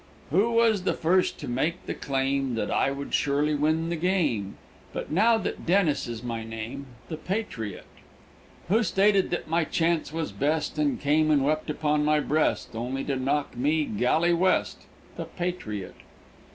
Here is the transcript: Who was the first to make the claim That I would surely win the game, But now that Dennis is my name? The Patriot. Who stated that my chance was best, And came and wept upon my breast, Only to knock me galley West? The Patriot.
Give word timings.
Who 0.31 0.53
was 0.53 0.81
the 0.81 0.95
first 0.95 1.37
to 1.41 1.47
make 1.47 1.85
the 1.85 1.93
claim 1.93 2.55
That 2.55 2.71
I 2.71 2.89
would 2.89 3.13
surely 3.13 3.53
win 3.53 3.89
the 3.89 3.95
game, 3.95 4.57
But 4.93 5.11
now 5.11 5.37
that 5.37 5.63
Dennis 5.67 6.07
is 6.07 6.23
my 6.23 6.43
name? 6.43 6.87
The 7.07 7.17
Patriot. 7.17 7.85
Who 8.67 8.81
stated 8.81 9.29
that 9.29 9.47
my 9.47 9.63
chance 9.63 10.11
was 10.11 10.31
best, 10.31 10.79
And 10.79 10.99
came 10.99 11.29
and 11.29 11.43
wept 11.45 11.69
upon 11.69 12.03
my 12.03 12.19
breast, 12.19 12.69
Only 12.73 13.03
to 13.03 13.15
knock 13.15 13.55
me 13.55 13.85
galley 13.85 14.33
West? 14.33 14.87
The 15.17 15.25
Patriot. 15.25 15.93